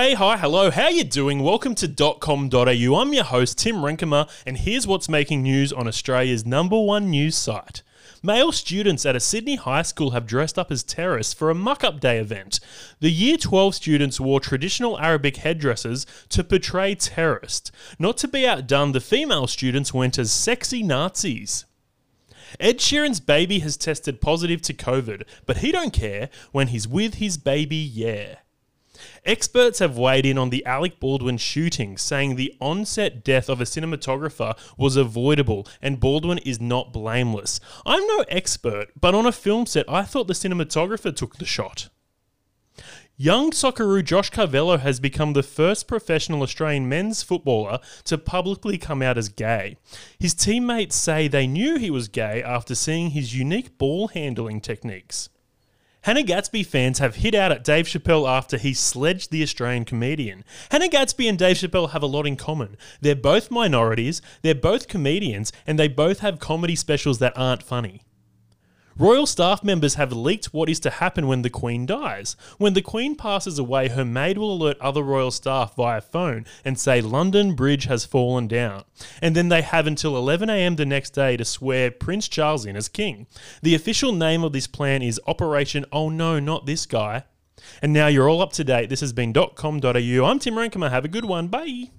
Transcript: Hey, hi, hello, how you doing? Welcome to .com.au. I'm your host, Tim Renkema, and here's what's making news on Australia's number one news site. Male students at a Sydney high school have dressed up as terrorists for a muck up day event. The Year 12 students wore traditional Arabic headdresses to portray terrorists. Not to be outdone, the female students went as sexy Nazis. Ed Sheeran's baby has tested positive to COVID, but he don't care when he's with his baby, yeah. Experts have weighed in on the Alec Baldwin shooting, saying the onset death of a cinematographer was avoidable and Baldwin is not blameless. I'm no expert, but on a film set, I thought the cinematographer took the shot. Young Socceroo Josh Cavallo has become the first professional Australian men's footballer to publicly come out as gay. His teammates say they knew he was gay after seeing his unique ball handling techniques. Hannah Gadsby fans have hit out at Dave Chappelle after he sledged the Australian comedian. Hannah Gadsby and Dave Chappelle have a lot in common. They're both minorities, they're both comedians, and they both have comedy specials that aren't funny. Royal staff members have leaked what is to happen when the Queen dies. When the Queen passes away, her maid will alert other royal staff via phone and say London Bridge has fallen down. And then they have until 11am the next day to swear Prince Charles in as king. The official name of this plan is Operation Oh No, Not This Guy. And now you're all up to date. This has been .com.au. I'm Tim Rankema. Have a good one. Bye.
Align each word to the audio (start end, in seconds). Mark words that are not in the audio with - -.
Hey, 0.00 0.14
hi, 0.14 0.36
hello, 0.36 0.70
how 0.70 0.86
you 0.86 1.02
doing? 1.02 1.42
Welcome 1.42 1.74
to 1.74 1.88
.com.au. 1.88 2.94
I'm 2.94 3.12
your 3.12 3.24
host, 3.24 3.58
Tim 3.58 3.78
Renkema, 3.78 4.30
and 4.46 4.56
here's 4.56 4.86
what's 4.86 5.08
making 5.08 5.42
news 5.42 5.72
on 5.72 5.88
Australia's 5.88 6.46
number 6.46 6.78
one 6.78 7.10
news 7.10 7.34
site. 7.34 7.82
Male 8.22 8.52
students 8.52 9.04
at 9.04 9.16
a 9.16 9.20
Sydney 9.20 9.56
high 9.56 9.82
school 9.82 10.12
have 10.12 10.24
dressed 10.24 10.56
up 10.56 10.70
as 10.70 10.84
terrorists 10.84 11.34
for 11.34 11.50
a 11.50 11.54
muck 11.54 11.82
up 11.82 11.98
day 11.98 12.18
event. 12.18 12.60
The 13.00 13.10
Year 13.10 13.36
12 13.36 13.74
students 13.74 14.20
wore 14.20 14.38
traditional 14.38 15.00
Arabic 15.00 15.38
headdresses 15.38 16.06
to 16.28 16.44
portray 16.44 16.94
terrorists. 16.94 17.72
Not 17.98 18.18
to 18.18 18.28
be 18.28 18.46
outdone, 18.46 18.92
the 18.92 19.00
female 19.00 19.48
students 19.48 19.92
went 19.92 20.16
as 20.16 20.30
sexy 20.30 20.84
Nazis. 20.84 21.64
Ed 22.60 22.78
Sheeran's 22.78 23.18
baby 23.18 23.58
has 23.58 23.76
tested 23.76 24.20
positive 24.20 24.62
to 24.62 24.74
COVID, 24.74 25.24
but 25.44 25.56
he 25.56 25.72
don't 25.72 25.92
care 25.92 26.30
when 26.52 26.68
he's 26.68 26.86
with 26.86 27.14
his 27.14 27.36
baby, 27.36 27.74
yeah. 27.74 28.36
Experts 29.24 29.78
have 29.78 29.98
weighed 29.98 30.26
in 30.26 30.38
on 30.38 30.50
the 30.50 30.64
Alec 30.64 31.00
Baldwin 31.00 31.38
shooting, 31.38 31.96
saying 31.96 32.36
the 32.36 32.54
onset 32.60 33.24
death 33.24 33.48
of 33.48 33.60
a 33.60 33.64
cinematographer 33.64 34.56
was 34.76 34.96
avoidable 34.96 35.66
and 35.82 36.00
Baldwin 36.00 36.38
is 36.38 36.60
not 36.60 36.92
blameless. 36.92 37.60
I'm 37.84 38.06
no 38.06 38.24
expert, 38.28 38.88
but 38.98 39.14
on 39.14 39.26
a 39.26 39.32
film 39.32 39.66
set, 39.66 39.88
I 39.88 40.02
thought 40.02 40.26
the 40.26 40.34
cinematographer 40.34 41.14
took 41.14 41.36
the 41.36 41.44
shot. 41.44 41.88
Young 43.20 43.50
Socceroo 43.50 44.04
Josh 44.04 44.30
Cavallo 44.30 44.76
has 44.76 45.00
become 45.00 45.32
the 45.32 45.42
first 45.42 45.88
professional 45.88 46.42
Australian 46.42 46.88
men's 46.88 47.20
footballer 47.20 47.80
to 48.04 48.16
publicly 48.16 48.78
come 48.78 49.02
out 49.02 49.18
as 49.18 49.28
gay. 49.28 49.76
His 50.20 50.34
teammates 50.34 50.94
say 50.94 51.26
they 51.26 51.48
knew 51.48 51.78
he 51.78 51.90
was 51.90 52.06
gay 52.06 52.44
after 52.44 52.76
seeing 52.76 53.10
his 53.10 53.34
unique 53.34 53.76
ball 53.76 54.06
handling 54.06 54.60
techniques. 54.60 55.30
Hannah 56.02 56.22
Gadsby 56.22 56.62
fans 56.62 57.00
have 57.00 57.16
hit 57.16 57.34
out 57.34 57.52
at 57.52 57.64
Dave 57.64 57.86
Chappelle 57.86 58.28
after 58.28 58.56
he 58.56 58.72
sledged 58.72 59.30
the 59.30 59.42
Australian 59.42 59.84
comedian. 59.84 60.44
Hannah 60.70 60.88
Gadsby 60.88 61.28
and 61.28 61.38
Dave 61.38 61.56
Chappelle 61.56 61.90
have 61.90 62.02
a 62.02 62.06
lot 62.06 62.26
in 62.26 62.36
common. 62.36 62.76
They're 63.00 63.16
both 63.16 63.50
minorities, 63.50 64.22
they're 64.42 64.54
both 64.54 64.88
comedians, 64.88 65.52
and 65.66 65.78
they 65.78 65.88
both 65.88 66.20
have 66.20 66.38
comedy 66.38 66.76
specials 66.76 67.18
that 67.18 67.36
aren't 67.36 67.62
funny. 67.62 68.02
Royal 68.98 69.26
staff 69.26 69.62
members 69.62 69.94
have 69.94 70.12
leaked 70.12 70.46
what 70.46 70.68
is 70.68 70.80
to 70.80 70.90
happen 70.90 71.28
when 71.28 71.42
the 71.42 71.50
Queen 71.50 71.86
dies. 71.86 72.34
When 72.58 72.74
the 72.74 72.82
Queen 72.82 73.14
passes 73.14 73.56
away, 73.56 73.86
her 73.88 74.04
maid 74.04 74.38
will 74.38 74.52
alert 74.52 74.76
other 74.80 75.04
royal 75.04 75.30
staff 75.30 75.76
via 75.76 76.00
phone 76.00 76.46
and 76.64 76.76
say 76.76 77.00
London 77.00 77.54
Bridge 77.54 77.84
has 77.84 78.04
fallen 78.04 78.48
down. 78.48 78.82
And 79.22 79.36
then 79.36 79.50
they 79.50 79.62
have 79.62 79.86
until 79.86 80.14
11am 80.14 80.76
the 80.76 80.84
next 80.84 81.10
day 81.10 81.36
to 81.36 81.44
swear 81.44 81.92
Prince 81.92 82.26
Charles 82.26 82.66
in 82.66 82.74
as 82.74 82.88
king. 82.88 83.28
The 83.62 83.76
official 83.76 84.12
name 84.12 84.42
of 84.42 84.52
this 84.52 84.66
plan 84.66 85.02
is 85.02 85.20
Operation 85.28 85.84
Oh 85.92 86.08
No, 86.08 86.40
Not 86.40 86.66
This 86.66 86.84
Guy. 86.84 87.22
And 87.80 87.92
now 87.92 88.08
you're 88.08 88.28
all 88.28 88.42
up 88.42 88.52
to 88.54 88.64
date. 88.64 88.88
This 88.88 89.00
has 89.00 89.12
been 89.12 89.32
.com.au. 89.32 90.24
I'm 90.24 90.38
Tim 90.40 90.54
Rankema. 90.54 90.90
Have 90.90 91.04
a 91.04 91.08
good 91.08 91.24
one. 91.24 91.46
Bye. 91.46 91.90